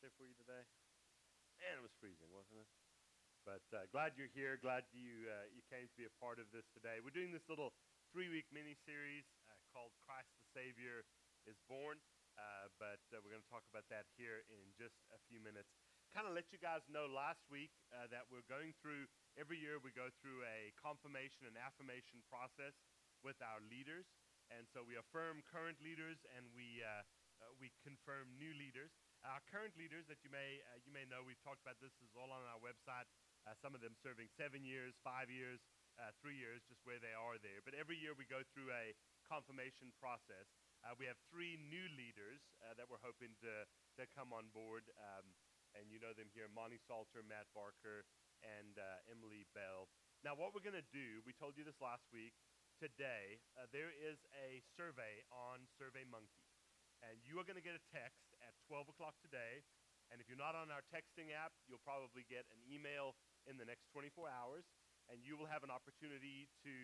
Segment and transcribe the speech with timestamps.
[0.00, 0.64] there for you today?
[1.60, 2.68] And it was freezing, wasn't it?
[3.44, 4.56] But uh, glad you're here.
[4.56, 7.04] Glad you uh, you came to be a part of this today.
[7.04, 7.76] We're doing this little
[8.12, 11.04] three-week mini-series uh, called "Christ the Savior
[11.44, 12.00] is Born,"
[12.40, 15.68] uh, but uh, we're going to talk about that here in just a few minutes.
[16.16, 19.04] Kind of let you guys know last week uh, that we're going through
[19.36, 19.80] every year.
[19.80, 22.76] We go through a confirmation and affirmation process
[23.20, 24.08] with our leaders,
[24.48, 26.80] and so we affirm current leaders and we
[27.60, 28.92] we confirm new leaders.
[29.20, 32.16] Our current leaders that you may, uh, you may know, we've talked about this, is
[32.16, 33.04] all on our website.
[33.44, 35.60] Uh, some of them serving seven years, five years,
[36.00, 37.60] uh, three years, just where they are there.
[37.60, 38.96] But every year we go through a
[39.28, 40.48] confirmation process.
[40.80, 43.68] Uh, we have three new leaders uh, that we're hoping to,
[44.00, 44.88] to come on board.
[44.96, 45.36] Um,
[45.76, 48.08] and you know them here Monty Salter, Matt Barker,
[48.40, 49.92] and uh, Emily Bell.
[50.24, 52.32] Now, what we're going to do, we told you this last week,
[52.80, 53.36] today,
[53.68, 56.48] there is a survey on SurveyMonkey
[57.04, 58.29] and you are going to get a text
[58.70, 59.66] 12 o'clock today.
[60.14, 63.18] And if you're not on our texting app, you'll probably get an email
[63.50, 64.62] in the next 24 hours,
[65.10, 66.74] and you will have an opportunity to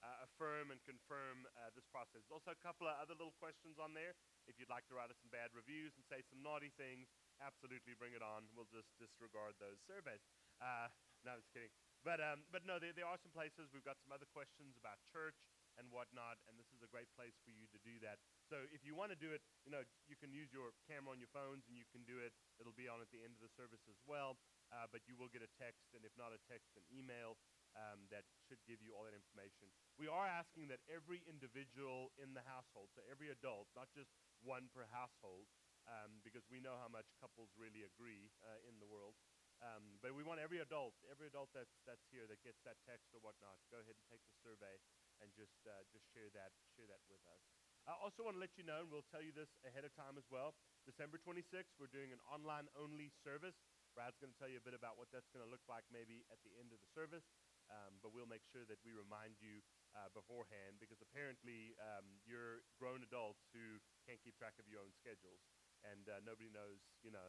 [0.00, 2.24] uh, affirm and confirm uh, this process.
[2.24, 4.16] There's also a couple of other little questions on there.
[4.48, 7.08] If you'd like to write us some bad reviews and say some naughty things,
[7.40, 8.48] absolutely bring it on.
[8.56, 10.24] We'll just disregard those surveys.
[10.60, 10.88] Uh,
[11.24, 11.72] no, I'm just kidding.
[12.04, 13.72] But, um, but no, there, there are some places.
[13.72, 15.40] We've got some other questions about church
[15.78, 18.22] and whatnot, and this is a great place for you to do that.
[18.46, 21.18] So if you want to do it, you know, you can use your camera on
[21.18, 22.34] your phones and you can do it.
[22.60, 24.38] It'll be on at the end of the service as well,
[24.70, 27.36] uh, but you will get a text, and if not a text, an email
[27.74, 29.70] um, that should give you all that information.
[29.98, 34.70] We are asking that every individual in the household, so every adult, not just one
[34.70, 35.50] per household,
[35.90, 39.18] um, because we know how much couples really agree uh, in the world.
[39.62, 43.14] Um, but we want every adult, every adult that's, that's here that gets that text
[43.14, 44.76] or whatnot, go ahead and take the survey
[45.22, 47.42] and just uh, just share that share that with us.
[47.84, 50.16] I also want to let you know, and we'll tell you this ahead of time
[50.16, 50.56] as well.
[50.88, 53.60] December 26th, we're doing an online only service.
[53.92, 56.24] Brad's going to tell you a bit about what that's going to look like maybe
[56.32, 57.28] at the end of the service,
[57.68, 59.60] um, but we'll make sure that we remind you
[59.94, 64.90] uh, beforehand because apparently um, you're grown adults who can't keep track of your own
[64.96, 65.44] schedules,
[65.84, 67.28] and uh, nobody knows, you know.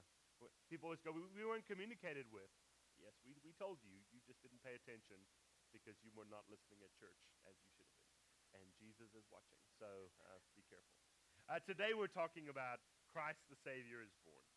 [0.72, 2.50] People always go, we, we weren't communicated with.
[2.96, 3.92] Yes, we, we told you.
[4.12, 5.20] You just didn't pay attention
[5.76, 8.16] because you were not listening at church as you should have been.
[8.56, 10.96] And Jesus is watching, so uh, be careful.
[11.52, 12.80] Uh, today we're talking about
[13.12, 14.48] Christ the Savior is born.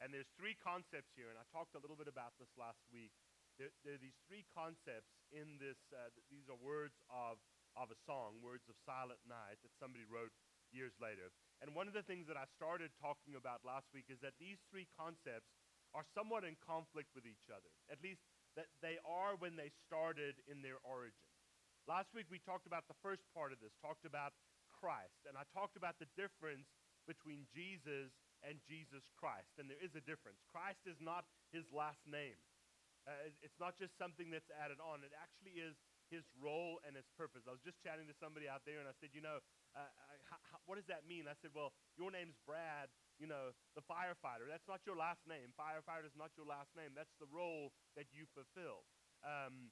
[0.00, 3.12] And there's three concepts here, and I talked a little bit about this last week.
[3.60, 7.36] There, there are these three concepts in this, uh, these are words of,
[7.76, 10.32] of a song, words of Silent Night, that somebody wrote
[10.72, 11.30] years later.
[11.60, 14.58] And one of the things that I started talking about last week is that these
[14.72, 15.52] three concepts
[15.92, 17.68] are somewhat in conflict with each other.
[17.92, 18.24] At least
[18.56, 21.24] that they are when they started in their origin.
[21.88, 24.36] Last week we talked about the first part of this, talked about
[24.70, 26.68] Christ, and I talked about the difference
[27.06, 29.50] between Jesus and Jesus Christ.
[29.58, 30.42] And there is a difference.
[30.50, 32.38] Christ is not his last name.
[33.02, 35.02] Uh, it's not just something that's added on.
[35.02, 35.74] It actually is
[36.06, 37.42] his role and his purpose.
[37.48, 39.42] I was just chatting to somebody out there, and I said, you know,
[39.74, 39.88] uh,
[40.68, 41.26] what does that mean?
[41.26, 44.50] I said, well, your name's Brad, you know, the firefighter.
[44.50, 45.54] That's not your last name.
[45.54, 46.90] Firefighter is not your last name.
[46.98, 48.82] That's the role that you fulfill.
[49.22, 49.70] Um,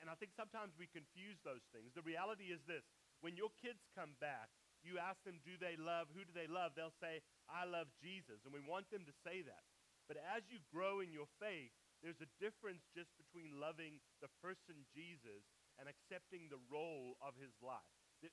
[0.00, 1.92] and I think sometimes we confuse those things.
[1.92, 2.88] The reality is this
[3.20, 4.48] when your kids come back,
[4.80, 6.72] you ask them, do they love, who do they love?
[6.72, 7.20] They'll say,
[7.52, 8.40] I love Jesus.
[8.48, 9.64] And we want them to say that.
[10.08, 14.88] But as you grow in your faith, there's a difference just between loving the person
[14.96, 15.44] Jesus
[15.76, 17.84] and accepting the role of his life.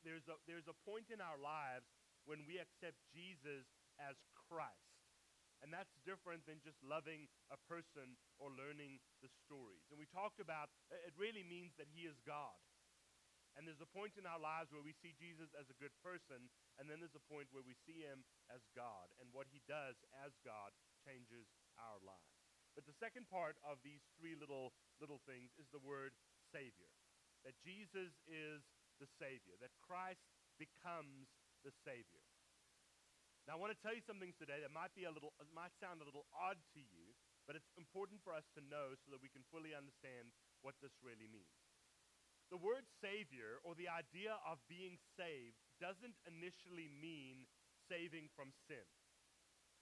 [0.08, 1.90] There's a, there's a point in our lives
[2.24, 3.68] when we accept Jesus
[4.00, 4.94] as Christ.
[5.64, 9.88] And that's different than just loving a person or learning the stories.
[9.88, 12.60] And we talked about it really means that he is God.
[13.56, 16.50] And there's a point in our lives where we see Jesus as a good person,
[16.82, 19.14] and then there's a point where we see him as God.
[19.22, 19.96] And what he does
[20.26, 20.74] as God
[21.06, 21.46] changes
[21.78, 22.34] our lives.
[22.74, 26.18] But the second part of these three little, little things is the word
[26.50, 26.90] Savior.
[27.46, 28.66] That Jesus is
[28.98, 30.26] the Savior, that Christ
[30.58, 31.30] becomes
[31.62, 32.26] the Savior.
[33.44, 35.48] Now, I want to tell you some things today that might be a little, uh,
[35.52, 37.12] might sound a little odd to you,
[37.44, 40.32] but it's important for us to know so that we can fully understand
[40.64, 41.52] what this really means.
[42.48, 47.44] The word Savior, or the idea of being saved, doesn't initially mean
[47.92, 48.88] saving from sin.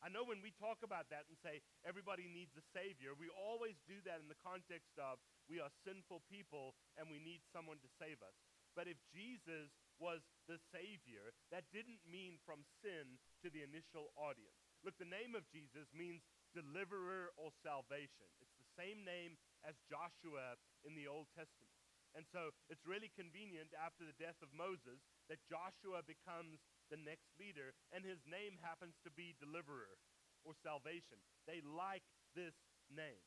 [0.01, 3.77] I know when we talk about that and say everybody needs a Savior, we always
[3.85, 7.89] do that in the context of we are sinful people and we need someone to
[8.01, 8.33] save us.
[8.73, 9.69] But if Jesus
[10.01, 14.57] was the Savior, that didn't mean from sin to the initial audience.
[14.81, 16.25] Look, the name of Jesus means
[16.57, 18.25] deliverer or salvation.
[18.41, 21.77] It's the same name as Joshua in the Old Testament.
[22.17, 24.99] And so it's really convenient after the death of Moses
[25.29, 26.59] that Joshua becomes
[26.89, 29.95] the next leader, and his name happens to be deliverer.
[30.43, 31.21] or salvation.
[31.45, 32.55] They like this
[32.89, 33.25] name.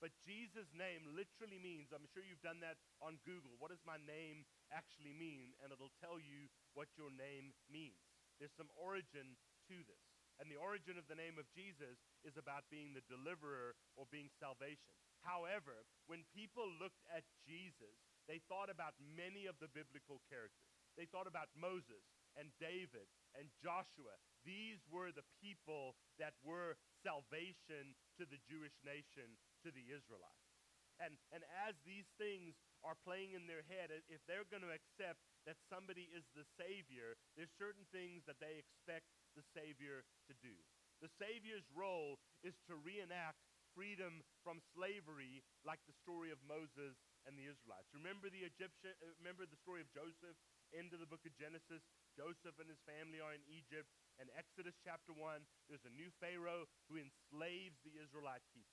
[0.00, 3.54] But Jesus' name literally means, I'm sure you've done that on Google.
[3.62, 4.42] What does my name
[4.72, 5.54] actually mean?
[5.60, 8.02] And it'll tell you what your name means.
[8.40, 9.36] There's some origin
[9.68, 10.04] to this.
[10.40, 14.32] And the origin of the name of Jesus is about being the deliverer or being
[14.40, 14.96] salvation.
[15.22, 17.94] However, when people looked at Jesus,
[18.26, 20.72] they thought about many of the biblical characters.
[20.98, 22.02] They thought about Moses
[22.34, 23.06] and David
[23.38, 24.18] and Joshua.
[24.42, 26.74] These were the people that were
[27.06, 30.51] salvation to the Jewish nation, to the Israelites.
[31.00, 35.22] And, and as these things are playing in their head, if they're going to accept
[35.46, 40.54] that somebody is the Savior, there's certain things that they expect the Savior to do.
[41.02, 43.42] The Savior's role is to reenact
[43.74, 47.88] freedom from slavery like the story of Moses and the Israelites.
[47.90, 50.36] Remember the Egyptian uh, remember the story of Joseph
[50.70, 51.82] into the book of Genesis?
[52.14, 53.88] Joseph and his family are in Egypt
[54.20, 58.71] and Exodus chapter 1 there's a new pharaoh who enslaves the Israelite people.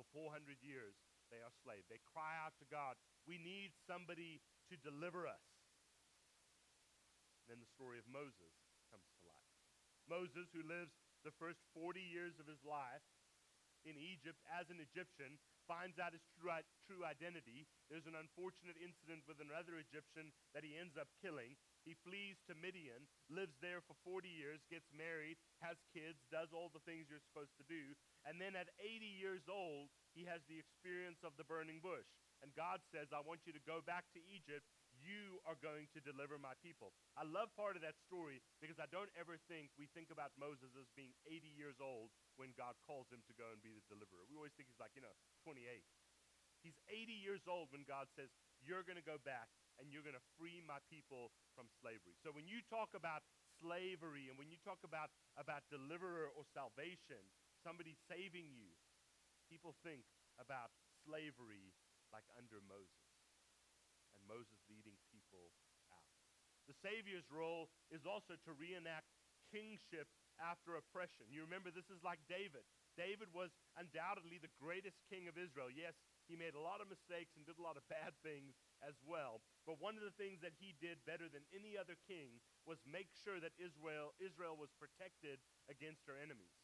[0.00, 0.96] For 400 years
[1.28, 1.84] they are slaves.
[1.92, 2.96] They cry out to God,
[3.28, 4.40] "We need somebody
[4.72, 5.44] to deliver us."
[7.44, 8.56] And then the story of Moses
[8.88, 9.52] comes to life.
[10.08, 13.04] Moses who lives the first 40 years of his life
[13.84, 16.50] in Egypt as an Egyptian, finds out his true,
[16.86, 17.66] true identity.
[17.88, 21.56] There's an unfortunate incident with another Egyptian that he ends up killing.
[21.84, 26.68] He flees to Midian, lives there for 40 years, gets married, has kids, does all
[26.70, 27.96] the things you're supposed to do.
[28.28, 32.08] And then at 80 years old, he has the experience of the burning bush.
[32.44, 34.64] And God says, I want you to go back to Egypt
[35.00, 36.92] you are going to deliver my people.
[37.16, 40.72] I love part of that story because I don't ever think we think about Moses
[40.76, 44.28] as being 80 years old when God calls him to go and be the deliverer.
[44.28, 45.64] We always think he's like, you know, 28.
[46.60, 48.28] He's 80 years old when God says,
[48.60, 49.48] You're going to go back
[49.80, 52.14] and you're going to free my people from slavery.
[52.20, 53.24] So when you talk about
[53.58, 55.08] slavery and when you talk about,
[55.40, 57.20] about deliverer or salvation,
[57.64, 58.76] somebody saving you,
[59.48, 60.04] people think
[60.36, 60.70] about
[61.02, 61.72] slavery
[62.12, 63.08] like under Moses.
[64.12, 65.56] And Moses leading people
[65.88, 66.12] out.
[66.68, 69.08] The Savior's role is also to reenact
[69.50, 70.06] kingship
[70.38, 71.28] after oppression.
[71.28, 72.64] You remember, this is like David.
[72.96, 75.68] David was undoubtedly the greatest king of Israel.
[75.70, 75.94] Yes,
[76.30, 78.54] he made a lot of mistakes and did a lot of bad things
[78.86, 79.42] as well.
[79.66, 83.10] But one of the things that he did better than any other king was make
[83.26, 86.54] sure that Israel, Israel was protected against her enemies.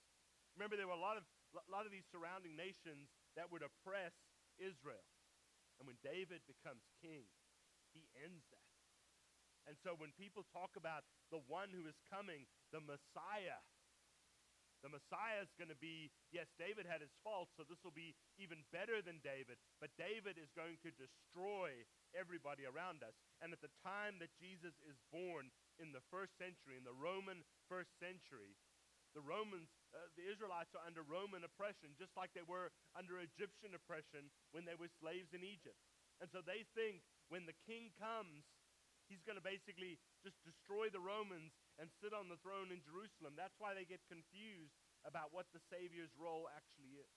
[0.54, 1.26] Remember, there were a lot of,
[1.58, 4.14] a lot of these surrounding nations that would oppress
[4.62, 5.04] Israel.
[5.82, 7.28] And when David becomes king,
[7.92, 8.70] he ends that.
[9.66, 11.02] And so when people talk about
[11.34, 13.58] the one who is coming, the Messiah,
[14.84, 18.17] the Messiah is going to be, yes, David had his faults, so this will be
[18.37, 23.17] even better than David, but David is going to destroy everybody around us.
[23.40, 27.44] And at the time that Jesus is born in the first century, in the Roman
[27.69, 28.56] first century,
[29.17, 33.72] the Romans, uh, the Israelites are under Roman oppression, just like they were under Egyptian
[33.72, 35.81] oppression when they were slaves in Egypt.
[36.20, 37.00] And so they think
[37.32, 38.44] when the king comes,
[39.08, 43.39] he's going to basically just destroy the Romans and sit on the throne in Jerusalem.
[43.39, 44.75] That's why they get confused
[45.06, 47.17] about what the Savior's role actually is.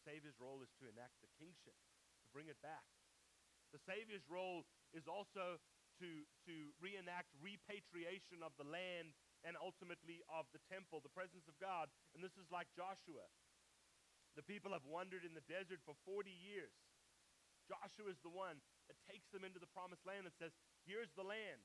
[0.00, 1.76] The Savior's role is to enact the kingship,
[2.24, 2.88] to bring it back.
[3.74, 4.64] The Savior's role
[4.96, 5.60] is also
[6.00, 6.08] to,
[6.48, 11.92] to reenact repatriation of the land and ultimately of the temple, the presence of God.
[12.16, 13.26] And this is like Joshua.
[14.36, 16.72] The people have wandered in the desert for 40 years.
[17.66, 20.54] Joshua is the one that takes them into the promised land and says,
[20.86, 21.62] Here's the land.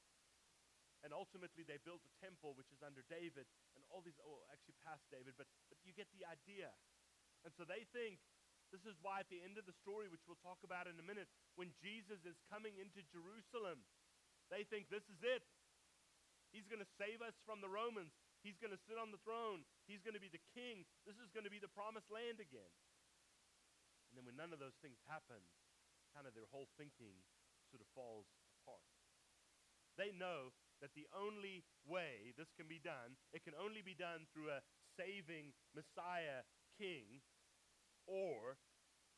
[1.02, 4.78] And ultimately, they built a temple, which is under David, and all these, oh, actually
[4.86, 6.70] past David, but, but you get the idea.
[7.42, 8.22] And so they think
[8.70, 11.06] this is why at the end of the story, which we'll talk about in a
[11.06, 11.26] minute,
[11.58, 13.82] when Jesus is coming into Jerusalem,
[14.54, 15.42] they think this is it.
[16.54, 18.14] He's going to save us from the Romans.
[18.46, 19.66] He's going to sit on the throne.
[19.90, 20.88] He's going to be the king.
[21.04, 22.72] This is going to be the promised land again.
[24.12, 25.40] And then when none of those things happen,
[26.12, 27.24] kind of their whole thinking
[27.72, 28.28] sort of falls
[28.62, 28.84] apart.
[29.96, 34.26] They know that the only way this can be done, it can only be done
[34.32, 34.66] through a
[34.98, 36.44] saving Messiah
[36.76, 37.22] king
[38.10, 38.58] or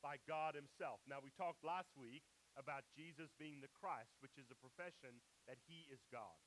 [0.03, 0.99] by God himself.
[1.07, 2.27] Now, we talked last week
[2.59, 6.37] about Jesus being the Christ, which is a profession that he is God.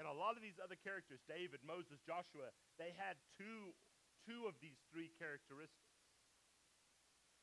[0.00, 3.76] And a lot of these other characters, David, Moses, Joshua, they had two,
[4.24, 5.92] two of these three characteristics.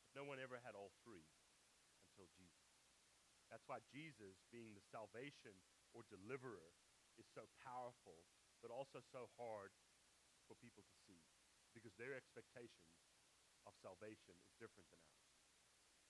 [0.05, 1.25] But no one ever had all three.
[3.53, 5.53] That's why Jesus, being the salvation
[5.93, 6.73] or deliverer,
[7.21, 8.25] is so powerful,
[8.65, 9.69] but also so hard
[10.49, 11.21] for people to see
[11.77, 12.97] because their expectations
[13.69, 15.29] of salvation is different than ours.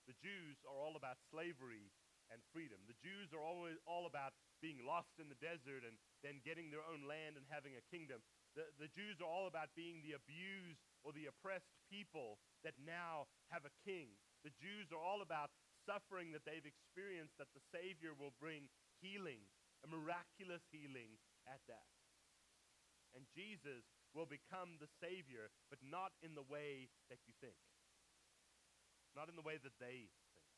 [0.08, 1.92] The Jews are all about slavery
[2.32, 2.80] and freedom.
[2.88, 4.32] The Jews are always all about
[4.64, 8.24] being lost in the desert and then getting their own land and having a kingdom.
[8.56, 13.28] The, the Jews are all about being the abused or the oppressed people that now
[13.52, 14.16] have a king.
[14.40, 15.52] The Jews are all about
[15.84, 18.68] suffering that they've experienced that the Savior will bring
[19.04, 19.44] healing,
[19.84, 21.88] a miraculous healing at that.
[23.14, 23.86] And Jesus
[24.16, 27.58] will become the Savior, but not in the way that you think,
[29.14, 30.50] not in the way that they think.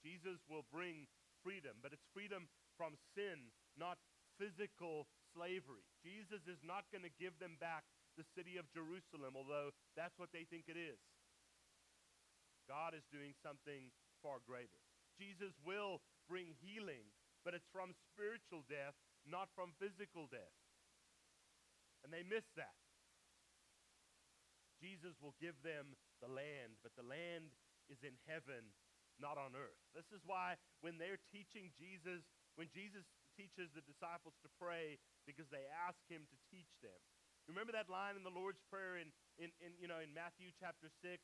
[0.00, 1.04] Jesus will bring
[1.44, 4.00] freedom, but it's freedom from sin, not
[4.40, 5.04] physical
[5.36, 5.84] slavery.
[6.00, 7.84] Jesus is not going to give them back
[8.16, 10.96] the city of Jerusalem, although that's what they think it is.
[12.70, 13.90] God is doing something
[14.22, 14.78] far greater.
[15.18, 15.98] Jesus will
[16.30, 17.10] bring healing,
[17.42, 18.94] but it's from spiritual death,
[19.26, 20.54] not from physical death.
[22.06, 22.78] And they miss that.
[24.78, 27.52] Jesus will give them the land, but the land
[27.90, 28.70] is in heaven,
[29.18, 29.82] not on earth.
[29.92, 32.22] This is why when they're teaching Jesus,
[32.54, 34.96] when Jesus teaches the disciples to pray
[35.26, 36.96] because they ask him to teach them.
[37.50, 40.86] Remember that line in the Lord's Prayer in, in, in you know, in Matthew chapter
[41.02, 41.18] 6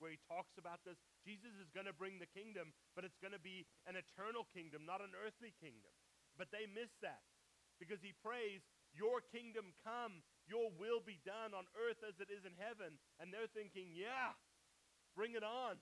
[0.00, 0.98] where he talks about this?
[1.22, 4.88] Jesus is going to bring the kingdom, but it's going to be an eternal kingdom,
[4.88, 5.92] not an earthly kingdom.
[6.34, 7.22] But they miss that
[7.76, 8.64] because he prays,
[8.96, 12.96] Your kingdom come, your will be done on earth as it is in heaven.
[13.20, 14.34] And they're thinking, Yeah,
[15.12, 15.76] bring it on.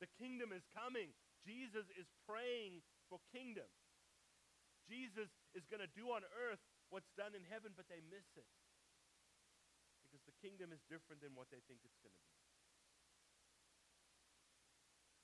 [0.00, 1.12] The kingdom is coming.
[1.44, 2.80] Jesus is praying
[3.12, 3.68] for kingdom.
[4.88, 8.48] Jesus is going to do on earth what's done in heaven, but they miss it.
[10.08, 12.29] Because the kingdom is different than what they think it's going to be.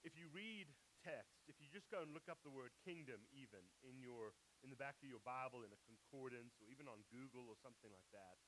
[0.07, 0.71] If you read
[1.03, 4.71] text, if you just go and look up the word kingdom even in your in
[4.71, 8.07] the back of your Bible in a concordance or even on Google or something like
[8.15, 8.39] that,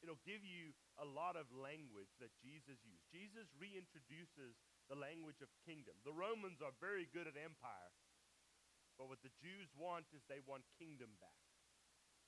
[0.00, 3.04] it'll give you a lot of language that Jesus used.
[3.12, 4.56] Jesus reintroduces
[4.88, 6.00] the language of kingdom.
[6.00, 7.92] The Romans are very good at empire,
[8.96, 11.44] but what the Jews want is they want kingdom back.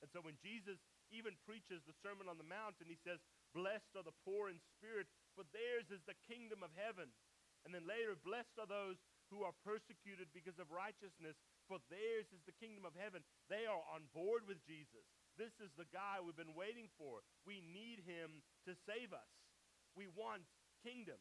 [0.04, 0.76] And so when Jesus
[1.08, 3.24] even preaches the Sermon on the Mount and he says,
[3.56, 7.08] Blessed are the poor in spirit, for theirs is the kingdom of heaven.
[7.64, 9.00] And then later, blessed are those
[9.32, 13.24] who are persecuted because of righteousness, for theirs is the kingdom of heaven.
[13.48, 15.08] They are on board with Jesus.
[15.40, 17.24] This is the guy we've been waiting for.
[17.48, 19.32] We need him to save us.
[19.96, 20.44] We want
[20.84, 21.18] kingdom.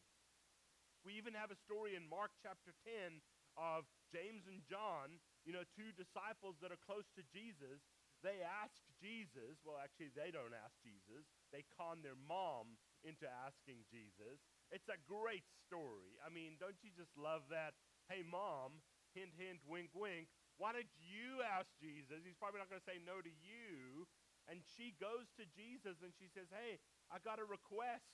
[1.02, 3.24] We even have a story in Mark chapter 10
[3.56, 7.82] of James and John, you know, two disciples that are close to Jesus.
[8.24, 11.28] They ask Jesus, well, actually, they don't ask Jesus.
[11.52, 14.40] They con their mom into asking Jesus.
[14.72, 16.16] It's a great story.
[16.24, 17.74] I mean, don't you just love that?
[18.08, 18.84] hey, mom,
[19.16, 20.28] hint, hint, wink, wink,
[20.60, 22.22] why don't you ask Jesus?
[22.22, 24.06] He's probably not going to say no to you.
[24.44, 26.76] And she goes to Jesus and she says, hey,
[27.08, 28.04] I got a request.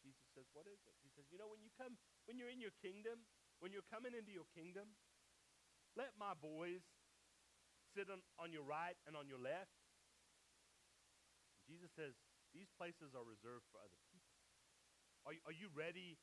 [0.00, 0.96] Jesus says, what is it?
[1.04, 3.28] He says, you know, when you come, when you're in your kingdom,
[3.60, 4.96] when you're coming into your kingdom,
[5.98, 6.80] let my boys
[7.92, 9.74] sit on, on your right and on your left.
[11.68, 12.16] Jesus says,
[12.56, 14.07] these places are reserved for other people.
[15.28, 16.16] Are, are you ready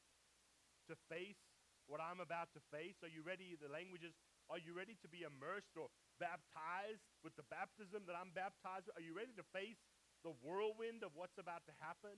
[0.89, 1.37] to face
[1.85, 2.97] what I'm about to face?
[3.05, 3.53] Are you ready?
[3.53, 4.17] The languages,
[4.49, 8.97] are you ready to be immersed or baptized with the baptism that I'm baptized with?
[8.97, 9.77] Are you ready to face
[10.25, 12.17] the whirlwind of what's about to happen?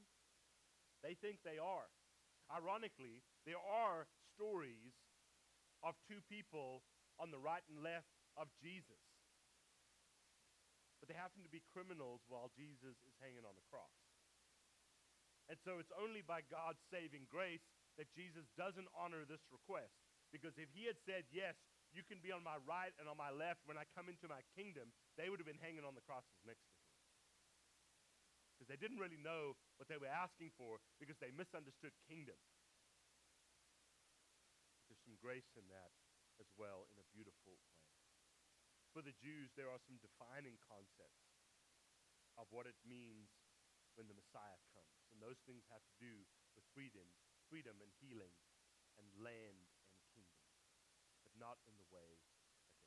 [1.04, 1.92] They think they are.
[2.48, 4.08] Ironically, there are
[4.40, 4.96] stories
[5.84, 6.88] of two people
[7.20, 9.04] on the right and left of Jesus.
[11.04, 14.07] But they happen to be criminals while Jesus is hanging on the cross.
[15.48, 17.64] And so it's only by God's saving grace
[17.96, 19.96] that Jesus doesn't honor this request.
[20.30, 21.56] Because if he had said, Yes,
[21.96, 24.44] you can be on my right and on my left when I come into my
[24.60, 26.88] kingdom, they would have been hanging on the crosses next to him.
[28.54, 32.36] Because they didn't really know what they were asking for because they misunderstood kingdom.
[34.90, 35.94] There's some grace in that
[36.44, 37.78] as well in a beautiful way.
[38.94, 41.22] For the Jews, there are some defining concepts
[42.38, 43.30] of what it means
[43.98, 44.77] when the Messiah comes.
[45.18, 47.10] And those things have to do with freedom
[47.48, 48.36] freedom and healing
[49.00, 49.72] and land
[50.16, 50.68] and kingdom,
[51.24, 52.84] but not in the way that they think.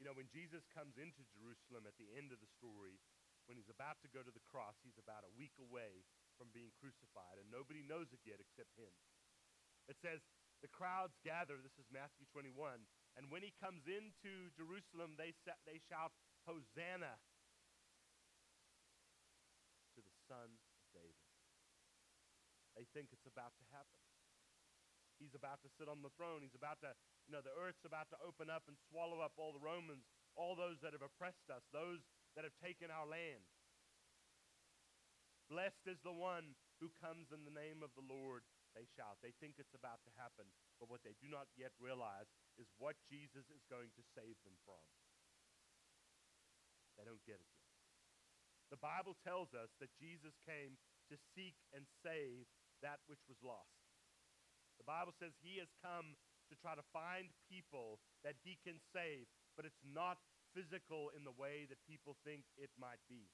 [0.00, 3.00] You know, when Jesus comes into Jerusalem at the end of the story,
[3.48, 6.04] when he's about to go to the cross, he's about a week away
[6.36, 8.92] from being crucified, and nobody knows it yet except him.
[9.88, 10.20] It says,
[10.60, 12.84] the crowds gather, this is Matthew 21,
[13.16, 16.12] and when he comes into Jerusalem, they, sa- they shout,
[16.44, 17.16] Hosanna
[20.26, 20.50] to the Son
[22.76, 23.98] they think it's about to happen.
[25.16, 26.44] He's about to sit on the throne.
[26.44, 26.92] He's about to,
[27.24, 30.04] you know, the earth's about to open up and swallow up all the Romans,
[30.36, 32.04] all those that have oppressed us, those
[32.36, 33.48] that have taken our land.
[35.48, 36.52] Blessed is the one
[36.84, 38.44] who comes in the name of the Lord,
[38.76, 39.16] they shout.
[39.24, 40.44] They think it's about to happen,
[40.76, 42.28] but what they do not yet realize
[42.60, 44.84] is what Jesus is going to save them from.
[47.00, 47.55] They don't get it.
[48.76, 50.76] The Bible tells us that Jesus came
[51.08, 52.44] to seek and save
[52.84, 53.72] that which was lost.
[54.76, 56.12] The Bible says he has come
[56.52, 59.24] to try to find people that he can save,
[59.56, 60.20] but it's not
[60.52, 63.32] physical in the way that people think it might be.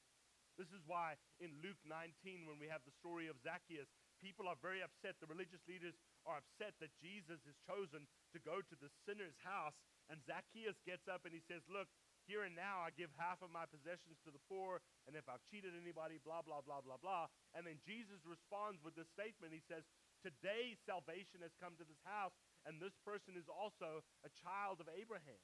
[0.55, 3.91] This is why in Luke 19, when we have the story of Zacchaeus,
[4.23, 5.19] people are very upset.
[5.19, 9.75] The religious leaders are upset that Jesus is chosen to go to the sinner's house.
[10.07, 11.91] And Zacchaeus gets up and he says, Look,
[12.27, 15.43] here and now I give half of my possessions to the poor, and if I've
[15.51, 17.27] cheated anybody, blah, blah, blah, blah, blah.
[17.53, 19.55] And then Jesus responds with this statement.
[19.55, 19.83] He says,
[20.23, 24.87] Today salvation has come to this house, and this person is also a child of
[24.87, 25.43] Abraham.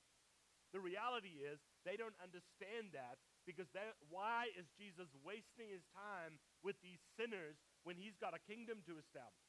[0.70, 3.18] The reality is, they don't understand that
[3.48, 3.72] because
[4.12, 7.56] why is Jesus wasting his time with these sinners
[7.88, 9.48] when he's got a kingdom to establish?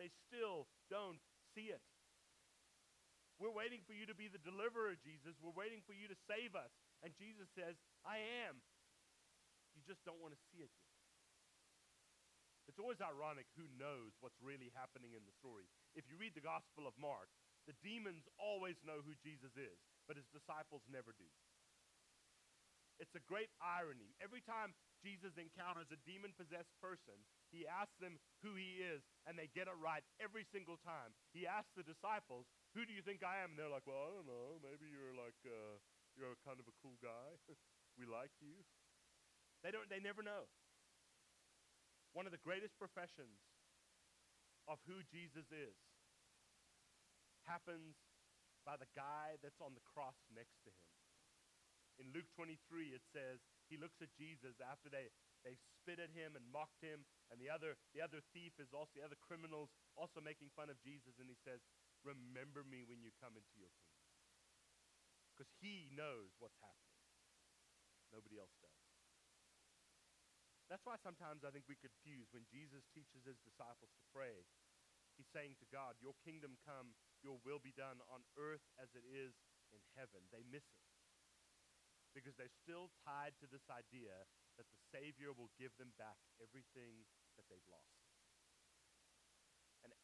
[0.00, 1.20] They still don't
[1.54, 1.84] see it.
[3.42, 5.34] We're waiting for you to be the deliverer, Jesus.
[5.42, 6.70] We're waiting for you to save us.
[7.02, 7.74] And Jesus says,
[8.06, 8.62] I am.
[9.74, 10.94] You just don't want to see it yet.
[12.70, 15.68] It's always ironic who knows what's really happening in the story.
[15.92, 17.28] If you read the Gospel of Mark,
[17.68, 21.28] the demons always know who Jesus is, but his disciples never do.
[23.02, 24.14] It's a great irony.
[24.22, 24.72] Every time
[25.02, 27.18] Jesus encounters a demon possessed person,
[27.50, 31.12] he asks them who he is, and they get it right every single time.
[31.34, 33.54] He asks the disciples, who do you think I am?
[33.54, 34.58] And they're like, well, I don't know.
[34.58, 35.78] Maybe you're like, uh,
[36.18, 37.38] you're kind of a cool guy.
[37.98, 38.66] we like you.
[39.62, 40.50] They don't, they never know.
[42.12, 43.42] One of the greatest professions
[44.66, 45.78] of who Jesus is
[47.46, 47.94] happens
[48.66, 50.90] by the guy that's on the cross next to him.
[52.00, 53.38] In Luke 23, it says,
[53.70, 55.12] he looks at Jesus after they,
[55.46, 58.90] they spit at him and mocked him, and the other, the other thief is also,
[58.98, 61.62] the other criminals also making fun of Jesus, and he says,
[62.04, 64.04] Remember me when you come into your kingdom.
[65.32, 67.00] Because he knows what's happening.
[68.12, 68.84] Nobody else does.
[70.70, 74.46] That's why sometimes I think we confuse when Jesus teaches his disciples to pray.
[75.18, 79.04] He's saying to God, Your kingdom come, your will be done on earth as it
[79.08, 79.34] is
[79.74, 80.24] in heaven.
[80.30, 80.84] They miss it
[82.14, 84.14] because they're still tied to this idea
[84.54, 87.02] that the Savior will give them back everything
[87.34, 88.03] that they've lost.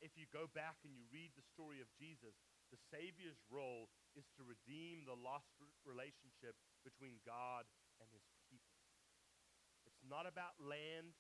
[0.01, 2.33] If you go back and you read the story of Jesus,
[2.73, 5.53] the Savior's role is to redeem the lost
[5.85, 7.69] relationship between God
[8.01, 8.81] and his people.
[9.85, 11.13] It's not about land,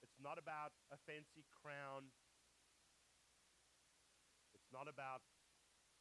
[0.00, 2.08] it's not about a fancy crown,
[4.56, 5.20] it's not about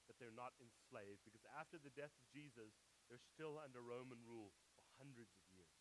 [0.08, 2.72] that they're not enslaved, because after the death of Jesus,
[3.12, 5.76] they're still under Roman rule for hundreds of years.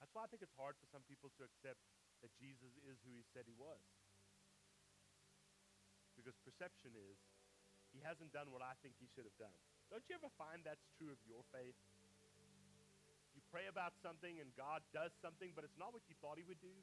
[0.00, 1.84] That's why I think it's hard for some people to accept
[2.24, 3.84] that Jesus is who he said he was.
[6.28, 7.16] Because perception is,
[7.88, 9.56] he hasn't done what I think he should have done.
[9.88, 11.72] Don't you ever find that's true of your faith?
[13.32, 16.44] You pray about something and God does something, but it's not what you thought he
[16.44, 16.76] would do.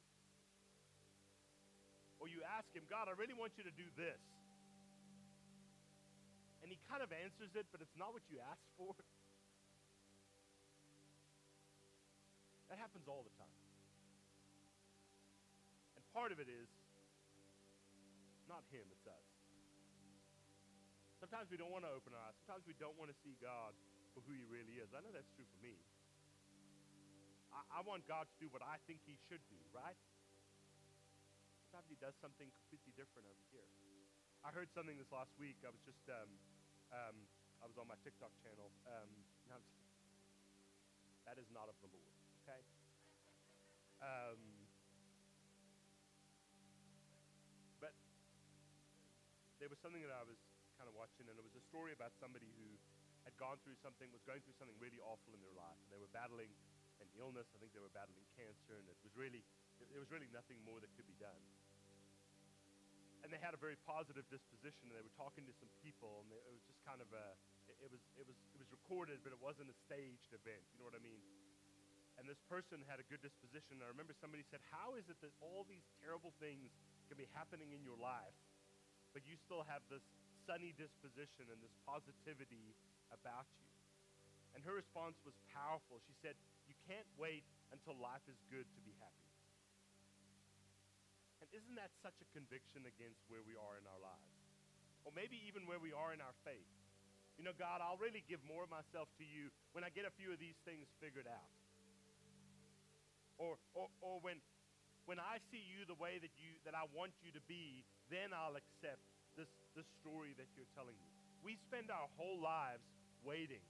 [2.18, 4.18] Or you ask him, God, I really want you to do this.
[6.58, 8.98] And he kind of answers it, but it's not what you asked for.
[12.66, 13.62] That happens all the time.
[15.94, 16.66] And part of it is
[18.48, 19.25] not him, it's us.
[21.26, 22.38] Sometimes we don't want to open our eyes.
[22.46, 23.74] Sometimes we don't want to see God
[24.14, 24.94] for who he really is.
[24.94, 25.74] I know that's true for me.
[27.50, 29.98] I, I want God to do what I think he should do, right?
[31.66, 33.66] Sometimes he does something completely different over here.
[34.46, 35.58] I heard something this last week.
[35.66, 36.30] I was just, um,
[36.94, 37.18] um,
[37.58, 38.70] I was on my TikTok channel.
[38.86, 39.10] Um,
[41.26, 42.14] that is not of the Lord,
[42.46, 42.62] okay?
[43.98, 44.38] Um,
[49.58, 50.38] there was something that I was
[50.76, 52.68] kind of watching, and it was a story about somebody who
[53.24, 55.98] had gone through something, was going through something really awful in their life, and they
[55.98, 56.52] were battling
[57.02, 57.48] an illness.
[57.52, 59.42] I think they were battling cancer, and it was really,
[59.90, 61.42] there was really nothing more that could be done.
[63.24, 66.30] And they had a very positive disposition, and they were talking to some people, and
[66.30, 67.34] they, it was just kind of a,
[67.66, 70.62] it, it was, it was, it was recorded, but it wasn't a staged event.
[70.76, 71.24] You know what I mean?
[72.16, 73.76] and this person had a good disposition.
[73.84, 76.72] I remember somebody said, How is it that all these terrible things
[77.08, 78.36] can be happening in your life,
[79.12, 80.04] but you still have this
[80.46, 82.72] sunny disposition and this positivity
[83.10, 83.66] about you.
[84.54, 86.00] And her response was powerful.
[86.06, 89.26] She said, You can't wait until life is good to be happy.
[91.44, 94.32] And isn't that such a conviction against where we are in our lives?
[95.04, 96.66] Or maybe even where we are in our faith.
[97.36, 100.14] You know, God, I'll really give more of myself to you when I get a
[100.16, 101.52] few of these things figured out.
[103.36, 104.40] Or, or, or when,
[105.04, 108.32] when I see you the way that you that I want you to be, then
[108.32, 109.04] I'll accept
[109.36, 111.08] this, this story that you're telling me.
[111.44, 112.84] We spend our whole lives
[113.22, 113.62] waiting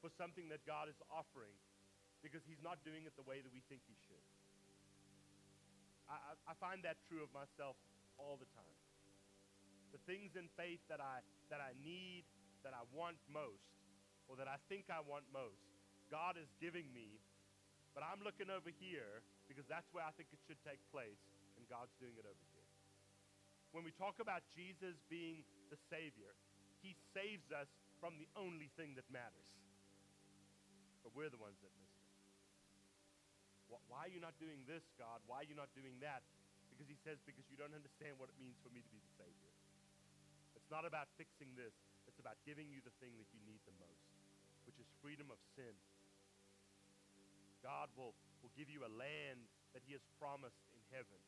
[0.00, 1.54] for something that God is offering
[2.22, 4.26] because he's not doing it the way that we think he should.
[6.08, 7.74] I, I, I find that true of myself
[8.16, 8.78] all the time.
[9.94, 11.20] The things in faith that I,
[11.50, 12.24] that I need,
[12.62, 13.66] that I want most,
[14.26, 15.62] or that I think I want most,
[16.12, 17.20] God is giving me,
[17.96, 21.20] but I'm looking over here because that's where I think it should take place,
[21.56, 22.57] and God's doing it over here.
[23.72, 26.32] When we talk about Jesus being the Savior,
[26.80, 27.68] He saves us
[28.00, 29.50] from the only thing that matters.
[31.04, 32.08] But we're the ones that miss it.
[33.88, 35.20] Why are you not doing this, God?
[35.28, 36.24] Why are you not doing that?
[36.72, 39.12] Because He says, because you don't understand what it means for me to be the
[39.20, 39.52] Savior.
[40.56, 41.74] It's not about fixing this,
[42.08, 44.08] it's about giving you the thing that you need the most,
[44.64, 45.76] which is freedom of sin.
[47.60, 51.20] God will, will give you a land that He has promised in heaven.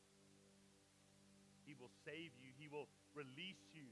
[1.71, 3.87] He will save you, He will release you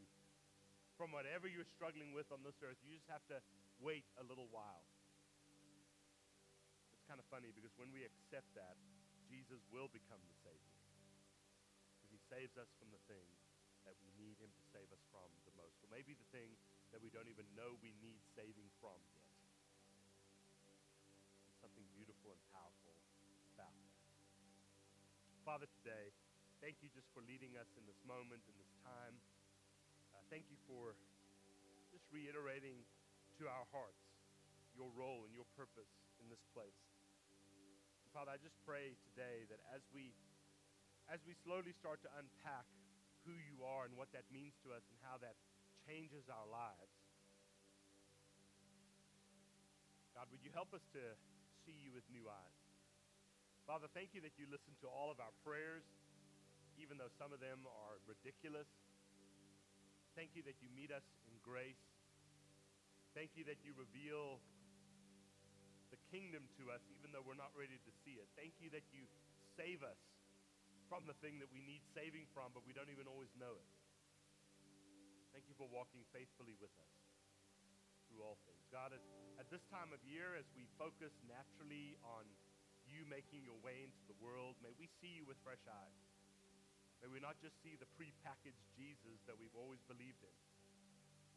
[0.98, 2.74] from whatever you're struggling with on this earth.
[2.82, 3.38] You just have to
[3.78, 4.82] wait a little while.
[6.90, 8.74] It's kind of funny because when we accept that,
[9.30, 10.74] Jesus will become the Savior.
[12.02, 13.30] Because He saves us from the thing
[13.86, 16.58] that we need Him to save us from the most, or maybe the thing
[16.90, 19.30] that we don't even know we need saving from yet.
[21.46, 22.98] There's something beautiful and powerful
[23.54, 23.94] about that.
[25.46, 26.10] Father, today,
[26.58, 29.14] thank you just for leading us in this moment, in this time.
[30.10, 30.98] Uh, thank you for
[31.94, 32.82] just reiterating
[33.38, 34.02] to our hearts
[34.74, 35.90] your role and your purpose
[36.22, 36.78] in this place.
[38.06, 40.14] And Father, I just pray today that as we
[41.10, 42.68] as we slowly start to unpack
[43.24, 45.34] who you are and what that means to us and how that
[45.88, 46.94] changes our lives,
[50.12, 51.02] God, would you help us to
[51.64, 52.58] see you with new eyes?
[53.64, 55.84] Father, thank you that you listen to all of our prayers,
[56.78, 58.70] even though some of them are ridiculous.
[60.14, 61.78] Thank you that you meet us in grace.
[63.14, 64.38] Thank you that you reveal
[65.90, 68.28] the kingdom to us, even though we're not ready to see it.
[68.38, 69.06] Thank you that you
[69.58, 69.98] save us
[70.86, 73.70] from the thing that we need saving from, but we don't even always know it.
[75.32, 76.94] Thank you for walking faithfully with us
[78.08, 78.64] through all things.
[78.72, 79.04] God, at,
[79.36, 82.24] at this time of year, as we focus naturally on
[82.88, 86.00] you making your way into the world, may we see you with fresh eyes.
[87.02, 90.36] May we not just see the prepackaged Jesus that we've always believed in.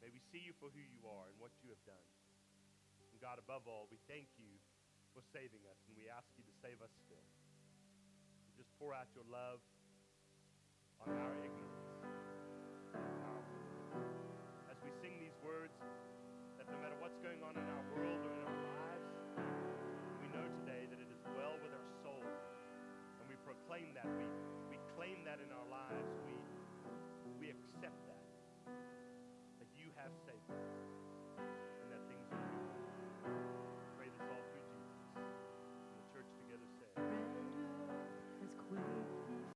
[0.01, 2.07] May we see you for who you are and what you have done.
[3.13, 4.57] And God, above all, we thank you
[5.13, 7.27] for saving us, and we ask you to save us still.
[8.49, 9.61] And just pour out your love
[11.05, 11.85] on our ignorance.
[12.97, 13.43] Our
[14.73, 15.77] as we sing these words,
[16.57, 18.10] that no matter what's going on in our world,